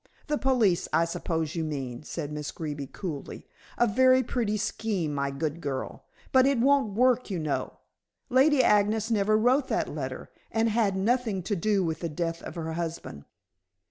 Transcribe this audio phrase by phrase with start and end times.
[0.29, 3.45] '""The police, I suppose you mean," said Miss Greeby coolly.
[3.77, 6.05] "A very pretty scheme, my good girl.
[6.31, 7.77] But it won't do, you know.
[8.27, 12.55] Lady Agnes never wrote that letter, and had nothing to do with the death of
[12.55, 13.25] her husband."